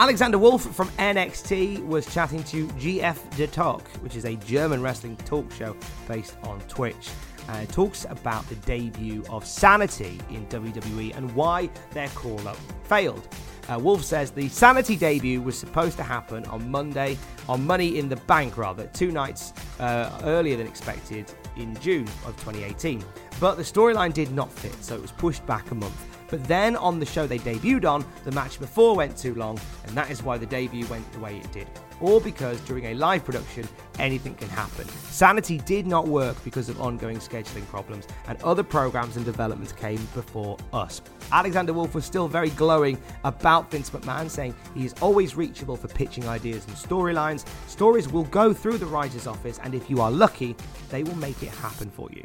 Alexander 0.00 0.38
Wolf 0.38 0.62
from 0.76 0.88
NXT 0.90 1.84
was 1.84 2.06
chatting 2.14 2.44
to 2.44 2.68
GF 2.68 3.36
De 3.36 3.48
Talk, 3.48 3.82
which 4.00 4.14
is 4.14 4.26
a 4.26 4.36
German 4.36 4.80
wrestling 4.80 5.16
talk 5.16 5.50
show 5.50 5.76
based 6.06 6.36
on 6.44 6.60
Twitch. 6.68 7.10
Uh, 7.48 7.64
talks 7.64 8.06
about 8.08 8.48
the 8.48 8.54
debut 8.56 9.24
of 9.28 9.44
Sanity 9.44 10.20
in 10.30 10.46
WWE 10.46 11.16
and 11.16 11.34
why 11.34 11.68
their 11.90 12.06
call 12.10 12.46
up 12.46 12.56
failed. 12.84 13.26
Uh, 13.68 13.76
Wolf 13.80 14.04
says 14.04 14.30
the 14.30 14.48
Sanity 14.48 14.94
debut 14.94 15.42
was 15.42 15.58
supposed 15.58 15.96
to 15.96 16.04
happen 16.04 16.44
on 16.46 16.70
Monday, 16.70 17.18
on 17.48 17.66
Money 17.66 17.98
in 17.98 18.08
the 18.08 18.16
Bank, 18.16 18.56
rather, 18.56 18.86
two 18.92 19.10
nights 19.10 19.52
uh, 19.80 20.16
earlier 20.22 20.56
than 20.56 20.68
expected 20.68 21.32
in 21.56 21.74
June 21.80 22.06
of 22.24 22.36
2018. 22.36 23.04
But 23.40 23.56
the 23.56 23.64
storyline 23.64 24.12
did 24.12 24.30
not 24.30 24.52
fit, 24.52 24.80
so 24.80 24.94
it 24.94 25.02
was 25.02 25.10
pushed 25.10 25.44
back 25.44 25.72
a 25.72 25.74
month. 25.74 26.17
But 26.28 26.44
then 26.44 26.76
on 26.76 27.00
the 27.00 27.06
show 27.06 27.26
they 27.26 27.38
debuted 27.38 27.90
on, 27.90 28.04
the 28.24 28.32
match 28.32 28.60
before 28.60 28.94
went 28.94 29.16
too 29.16 29.34
long, 29.34 29.58
and 29.86 29.96
that 29.96 30.10
is 30.10 30.22
why 30.22 30.38
the 30.38 30.46
debut 30.46 30.86
went 30.86 31.10
the 31.12 31.20
way 31.20 31.38
it 31.38 31.50
did. 31.52 31.66
Or 32.00 32.20
because 32.20 32.60
during 32.60 32.86
a 32.86 32.94
live 32.94 33.24
production, 33.24 33.66
anything 33.98 34.34
can 34.36 34.48
happen. 34.50 34.88
Sanity 35.10 35.58
did 35.58 35.86
not 35.86 36.06
work 36.06 36.36
because 36.44 36.68
of 36.68 36.80
ongoing 36.80 37.16
scheduling 37.18 37.66
problems, 37.66 38.06
and 38.28 38.40
other 38.42 38.62
programs 38.62 39.16
and 39.16 39.24
developments 39.24 39.72
came 39.72 39.98
before 40.14 40.56
us. 40.72 41.02
Alexander 41.32 41.72
Wolf 41.72 41.94
was 41.94 42.04
still 42.04 42.28
very 42.28 42.50
glowing 42.50 42.98
about 43.24 43.70
Vince 43.70 43.90
McMahon, 43.90 44.30
saying 44.30 44.54
he 44.74 44.84
is 44.84 44.94
always 45.00 45.34
reachable 45.34 45.76
for 45.76 45.88
pitching 45.88 46.28
ideas 46.28 46.64
and 46.66 46.76
storylines. 46.76 47.44
Stories 47.66 48.08
will 48.08 48.24
go 48.24 48.52
through 48.52 48.78
the 48.78 48.86
writer's 48.86 49.26
office, 49.26 49.58
and 49.64 49.74
if 49.74 49.90
you 49.90 50.00
are 50.00 50.10
lucky, 50.10 50.54
they 50.90 51.02
will 51.02 51.16
make 51.16 51.42
it 51.42 51.50
happen 51.50 51.90
for 51.90 52.08
you. 52.12 52.24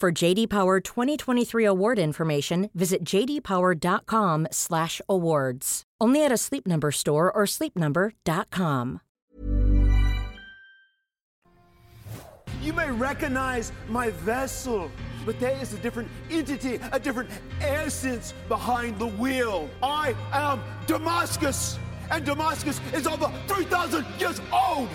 For 0.00 0.10
JD 0.12 0.50
Power 0.50 0.80
2023 0.80 1.64
award 1.64 1.98
information, 1.98 2.68
visit 2.74 3.04
jdpower.com/awards. 3.04 5.82
Only 6.00 6.24
at 6.24 6.32
a 6.32 6.36
Sleep 6.36 6.66
Number 6.66 6.90
store 6.90 7.30
or 7.32 7.44
sleepnumber.com. 7.46 9.00
You 12.60 12.72
may 12.72 12.90
recognize 12.90 13.70
my 13.88 14.10
vessel, 14.10 14.90
but 15.24 15.38
there 15.38 15.56
is 15.62 15.72
a 15.74 15.78
different 15.78 16.08
entity, 16.30 16.80
a 16.92 16.98
different 16.98 17.30
essence 17.60 18.34
behind 18.48 18.98
the 18.98 19.06
wheel. 19.06 19.70
I 19.82 20.16
am 20.32 20.60
Damascus, 20.86 21.78
and 22.10 22.24
Damascus 22.24 22.80
is 22.92 23.06
over 23.06 23.30
3,000 23.46 24.04
years 24.18 24.40
old. 24.52 24.88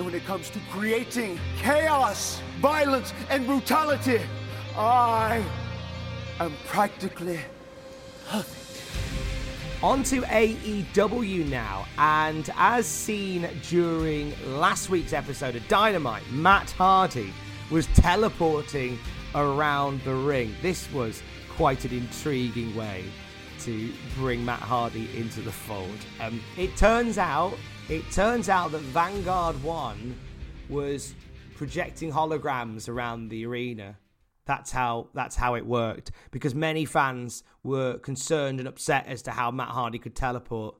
And 0.00 0.06
when 0.06 0.14
it 0.14 0.24
comes 0.24 0.48
to 0.48 0.58
creating 0.70 1.38
chaos, 1.58 2.40
violence, 2.58 3.12
and 3.28 3.44
brutality, 3.46 4.22
I 4.74 5.44
am 6.38 6.54
practically 6.64 7.38
perfect. 8.26 8.82
On 9.82 10.02
to 10.04 10.22
AEW 10.22 11.46
now, 11.50 11.84
and 11.98 12.48
as 12.56 12.86
seen 12.86 13.46
during 13.68 14.32
last 14.58 14.88
week's 14.88 15.12
episode 15.12 15.54
of 15.54 15.68
Dynamite, 15.68 16.22
Matt 16.30 16.70
Hardy 16.70 17.34
was 17.70 17.86
teleporting 17.88 18.98
around 19.34 20.02
the 20.04 20.14
ring. 20.14 20.54
This 20.62 20.90
was 20.94 21.22
quite 21.50 21.84
an 21.84 21.92
intriguing 21.92 22.74
way 22.74 23.04
to 23.64 23.92
bring 24.16 24.46
Matt 24.46 24.60
Hardy 24.60 25.14
into 25.14 25.42
the 25.42 25.52
fold. 25.52 25.98
Um, 26.20 26.40
it 26.56 26.74
turns 26.78 27.18
out, 27.18 27.52
it 27.90 28.10
turns 28.12 28.48
out 28.48 28.72
that 28.72 28.80
Vanguard 28.80 29.62
One 29.62 30.16
was 30.68 31.14
projecting 31.56 32.10
holograms 32.10 32.88
around 32.88 33.28
the 33.28 33.44
arena 33.44 33.96
that's 34.50 34.72
how 34.72 35.08
that's 35.14 35.36
how 35.36 35.54
it 35.54 35.64
worked 35.64 36.10
because 36.32 36.56
many 36.56 36.84
fans 36.84 37.44
were 37.62 37.98
concerned 37.98 38.58
and 38.58 38.66
upset 38.68 39.06
as 39.06 39.22
to 39.22 39.30
how 39.30 39.52
Matt 39.52 39.68
Hardy 39.68 39.98
could 39.98 40.16
teleport. 40.16 40.74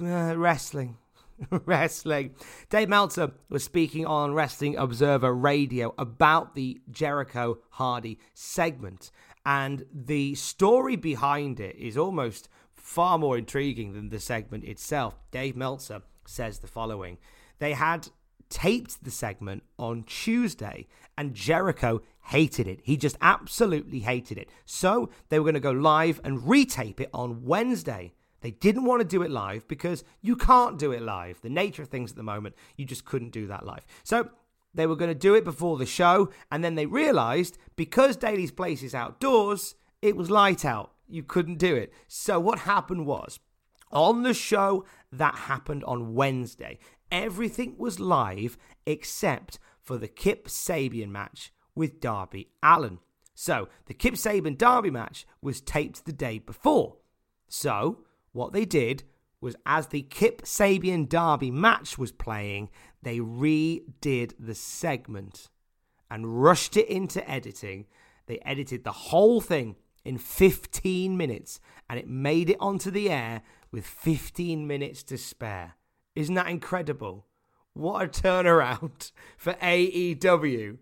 Uh, 0.00 0.34
wrestling. 0.36 0.96
wrestling. 1.64 2.34
Dave 2.70 2.88
Meltzer 2.88 3.30
was 3.48 3.62
speaking 3.62 4.04
on 4.04 4.34
Wrestling 4.34 4.76
Observer 4.76 5.32
Radio 5.32 5.94
about 5.96 6.56
the 6.56 6.80
Jericho 6.90 7.58
Hardy 7.70 8.18
segment, 8.34 9.12
and 9.46 9.84
the 9.92 10.34
story 10.34 10.96
behind 10.96 11.60
it 11.60 11.76
is 11.76 11.96
almost 11.96 12.48
far 12.74 13.16
more 13.16 13.38
intriguing 13.38 13.92
than 13.92 14.08
the 14.08 14.18
segment 14.18 14.64
itself. 14.64 15.14
Dave 15.30 15.54
Meltzer 15.54 16.02
says 16.28 16.58
the 16.58 16.66
following 16.66 17.18
They 17.58 17.72
had 17.72 18.08
taped 18.50 19.04
the 19.04 19.10
segment 19.10 19.62
on 19.78 20.04
Tuesday, 20.04 20.86
and 21.16 21.34
Jericho 21.34 22.02
hated 22.26 22.66
it. 22.66 22.80
He 22.82 22.96
just 22.96 23.16
absolutely 23.20 24.00
hated 24.00 24.38
it. 24.38 24.48
So 24.64 25.10
they 25.28 25.38
were 25.38 25.44
going 25.44 25.54
to 25.54 25.60
go 25.60 25.70
live 25.70 26.20
and 26.24 26.42
retape 26.42 27.00
it 27.00 27.10
on 27.12 27.44
Wednesday. 27.44 28.12
They 28.40 28.52
didn't 28.52 28.84
want 28.84 29.00
to 29.00 29.08
do 29.08 29.22
it 29.22 29.30
live 29.30 29.66
because 29.66 30.04
you 30.20 30.36
can't 30.36 30.78
do 30.78 30.92
it 30.92 31.02
live. 31.02 31.40
The 31.42 31.48
nature 31.48 31.82
of 31.82 31.88
things 31.88 32.12
at 32.12 32.16
the 32.16 32.22
moment, 32.22 32.54
you 32.76 32.84
just 32.84 33.04
couldn't 33.04 33.32
do 33.32 33.46
that 33.48 33.66
live. 33.66 33.84
So 34.04 34.30
they 34.74 34.86
were 34.86 34.96
going 34.96 35.10
to 35.10 35.18
do 35.18 35.34
it 35.34 35.44
before 35.44 35.76
the 35.76 35.86
show, 35.86 36.30
and 36.52 36.62
then 36.62 36.74
they 36.74 36.86
realized 36.86 37.58
because 37.74 38.16
Daily's 38.16 38.52
Place 38.52 38.82
is 38.82 38.94
outdoors, 38.94 39.74
it 40.02 40.16
was 40.16 40.30
light 40.30 40.64
out. 40.64 40.92
You 41.08 41.22
couldn't 41.22 41.58
do 41.58 41.74
it. 41.74 41.92
So 42.06 42.38
what 42.38 42.60
happened 42.60 43.06
was 43.06 43.40
on 43.92 44.22
the 44.22 44.34
show 44.34 44.84
that 45.12 45.34
happened 45.34 45.84
on 45.84 46.14
Wednesday, 46.14 46.78
everything 47.10 47.76
was 47.78 48.00
live 48.00 48.56
except 48.86 49.58
for 49.82 49.96
the 49.96 50.08
Kip 50.08 50.48
Sabian 50.48 51.08
match 51.08 51.52
with 51.74 52.00
Darby 52.00 52.48
Allin. 52.62 52.98
So 53.34 53.68
the 53.86 53.94
Kip 53.94 54.14
Sabian 54.14 54.58
Darby 54.58 54.90
match 54.90 55.26
was 55.40 55.60
taped 55.60 56.04
the 56.04 56.12
day 56.12 56.38
before. 56.38 56.96
So 57.48 58.04
what 58.32 58.52
they 58.52 58.64
did 58.64 59.04
was 59.40 59.56
as 59.64 59.86
the 59.86 60.02
Kip 60.02 60.42
Sabian 60.42 61.08
Darby 61.08 61.50
match 61.50 61.96
was 61.96 62.12
playing, 62.12 62.68
they 63.02 63.18
redid 63.18 64.32
the 64.38 64.54
segment 64.54 65.48
and 66.10 66.42
rushed 66.42 66.76
it 66.76 66.88
into 66.88 67.28
editing. 67.30 67.86
They 68.26 68.40
edited 68.44 68.84
the 68.84 68.92
whole 68.92 69.40
thing 69.40 69.76
in 70.04 70.18
15 70.18 71.16
minutes 71.16 71.60
and 71.88 71.98
it 71.98 72.08
made 72.08 72.50
it 72.50 72.56
onto 72.60 72.90
the 72.90 73.10
air 73.10 73.42
with 73.70 73.86
15 73.86 74.66
minutes 74.66 75.02
to 75.04 75.18
spare. 75.18 75.74
Isn't 76.14 76.34
that 76.34 76.48
incredible? 76.48 77.26
What 77.74 78.04
a 78.04 78.08
turnaround 78.08 79.12
for 79.36 79.54
AEW. 79.54 80.78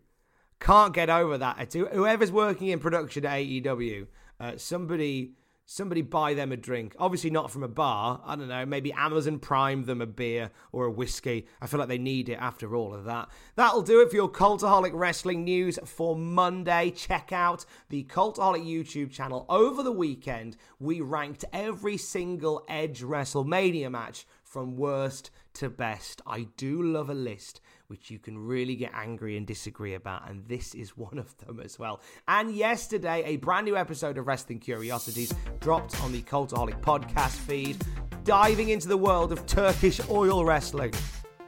Can't 0.58 0.94
get 0.94 1.10
over 1.10 1.36
that. 1.38 1.72
Whoever's 1.72 2.32
working 2.32 2.68
in 2.68 2.78
production 2.78 3.26
at 3.26 3.38
AEW, 3.40 4.06
uh, 4.40 4.52
somebody 4.56 5.32
somebody 5.66 6.00
buy 6.00 6.32
them 6.32 6.52
a 6.52 6.56
drink. 6.56 6.94
Obviously 6.98 7.28
not 7.28 7.50
from 7.50 7.64
a 7.64 7.68
bar. 7.68 8.22
I 8.24 8.36
don't 8.36 8.48
know, 8.48 8.64
maybe 8.64 8.92
Amazon 8.92 9.40
Prime 9.40 9.84
them 9.84 10.00
a 10.00 10.06
beer 10.06 10.50
or 10.72 10.86
a 10.86 10.90
whiskey. 10.90 11.46
I 11.60 11.66
feel 11.66 11.80
like 11.80 11.88
they 11.88 11.98
need 11.98 12.28
it 12.28 12.38
after 12.40 12.74
all 12.74 12.94
of 12.94 13.04
that. 13.04 13.28
That'll 13.56 13.82
do 13.82 14.00
it 14.00 14.10
for 14.10 14.16
your 14.16 14.30
Cultaholic 14.30 14.92
Wrestling 14.94 15.44
news 15.44 15.78
for 15.84 16.16
Monday. 16.16 16.92
Check 16.92 17.32
out 17.32 17.66
the 17.88 18.04
Cultaholic 18.04 18.64
YouTube 18.64 19.10
channel. 19.10 19.44
Over 19.48 19.82
the 19.82 19.92
weekend, 19.92 20.56
we 20.78 21.00
ranked 21.00 21.44
every 21.52 21.96
single 21.96 22.64
Edge 22.68 23.02
WrestleMania 23.02 23.90
match 23.90 24.26
from 24.44 24.76
worst 24.76 25.30
to 25.54 25.68
best. 25.68 26.22
I 26.26 26.46
do 26.56 26.80
love 26.80 27.10
a 27.10 27.14
list 27.14 27.60
which 27.88 28.10
you 28.10 28.18
can 28.18 28.38
really 28.38 28.76
get 28.76 28.92
angry 28.94 29.36
and 29.36 29.46
disagree 29.46 29.94
about, 29.94 30.28
and 30.28 30.46
this 30.48 30.74
is 30.74 30.96
one 30.96 31.18
of 31.18 31.36
them 31.38 31.60
as 31.60 31.78
well. 31.78 32.00
And 32.28 32.54
yesterday, 32.54 33.22
a 33.24 33.36
brand 33.36 33.66
new 33.66 33.76
episode 33.76 34.18
of 34.18 34.26
Wrestling 34.26 34.58
Curiosities 34.58 35.32
dropped 35.60 36.00
on 36.02 36.12
the 36.12 36.22
Cultaholic 36.22 36.80
podcast 36.80 37.36
feed, 37.36 37.76
diving 38.24 38.70
into 38.70 38.88
the 38.88 38.96
world 38.96 39.32
of 39.32 39.46
Turkish 39.46 40.00
oil 40.10 40.44
wrestling. 40.44 40.92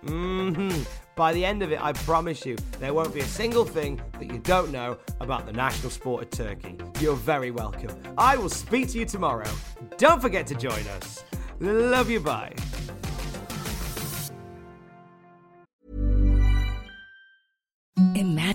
Mm-hmm. 0.05 0.83
By 1.17 1.33
the 1.33 1.45
end 1.45 1.65
of 1.65 1.73
it, 1.73 1.83
I 1.83 1.93
promise 1.93 2.47
you, 2.47 2.57
there 2.79 2.95
won't 2.95 3.13
be 3.13 3.21
a 3.21 3.25
single 3.25 3.65
thing 3.65 4.01
that 4.21 4.31
you 4.31 4.39
don't 4.39 4.71
know 4.71 4.97
about 5.21 5.47
the 5.47 5.53
national 5.53 5.91
sport 5.91 6.23
of 6.23 6.31
Turkey. 6.31 6.77
You're 7.01 7.17
very 7.17 7.51
welcome. 7.51 7.91
I 8.17 8.37
will 8.37 8.49
speak 8.49 8.89
to 8.91 8.99
you 8.99 9.05
tomorrow. 9.05 9.51
Don't 9.97 10.23
forget 10.23 10.47
to 10.47 10.55
join 10.55 10.87
us. 10.87 11.25
Love 11.59 12.09
you, 12.09 12.21
bye. 12.21 12.55